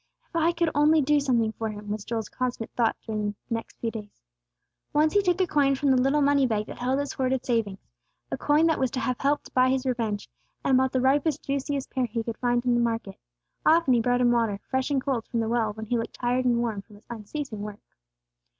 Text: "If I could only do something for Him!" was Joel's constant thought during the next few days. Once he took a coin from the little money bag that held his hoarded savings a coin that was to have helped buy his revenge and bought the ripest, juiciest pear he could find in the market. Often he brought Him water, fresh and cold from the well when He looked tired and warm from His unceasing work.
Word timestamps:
"If 0.29 0.35
I 0.35 0.51
could 0.51 0.71
only 0.73 0.99
do 1.03 1.19
something 1.19 1.51
for 1.51 1.69
Him!" 1.69 1.91
was 1.91 2.03
Joel's 2.03 2.27
constant 2.27 2.71
thought 2.71 2.95
during 3.05 3.33
the 3.33 3.35
next 3.53 3.77
few 3.77 3.91
days. 3.91 4.19
Once 4.93 5.13
he 5.13 5.21
took 5.21 5.39
a 5.39 5.45
coin 5.45 5.75
from 5.75 5.91
the 5.91 6.01
little 6.01 6.23
money 6.23 6.47
bag 6.47 6.65
that 6.65 6.79
held 6.79 6.99
his 6.99 7.13
hoarded 7.13 7.45
savings 7.45 7.77
a 8.31 8.35
coin 8.35 8.65
that 8.65 8.79
was 8.79 8.89
to 8.89 8.99
have 8.99 9.17
helped 9.19 9.53
buy 9.53 9.69
his 9.69 9.85
revenge 9.85 10.27
and 10.65 10.75
bought 10.79 10.91
the 10.91 11.01
ripest, 11.01 11.43
juiciest 11.43 11.91
pear 11.91 12.07
he 12.07 12.23
could 12.23 12.39
find 12.39 12.65
in 12.65 12.73
the 12.73 12.81
market. 12.81 13.19
Often 13.63 13.93
he 13.93 14.01
brought 14.01 14.21
Him 14.21 14.31
water, 14.31 14.59
fresh 14.67 14.89
and 14.89 14.99
cold 14.99 15.27
from 15.27 15.39
the 15.39 15.47
well 15.47 15.71
when 15.73 15.85
He 15.85 15.99
looked 15.99 16.15
tired 16.15 16.45
and 16.45 16.57
warm 16.57 16.81
from 16.81 16.95
His 16.95 17.05
unceasing 17.11 17.61
work. 17.61 17.81